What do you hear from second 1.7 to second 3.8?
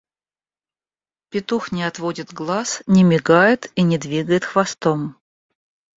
не отводит глаз, не мигает